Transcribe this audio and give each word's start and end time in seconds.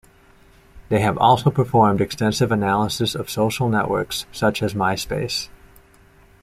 They 0.89 0.99
have 1.01 1.19
also 1.19 1.51
performed 1.51 2.01
extensive 2.01 2.51
analysis 2.51 3.13
of 3.13 3.29
social 3.29 3.69
networks 3.69 4.25
such 4.31 4.63
as 4.63 4.73
Myspace. 4.73 5.47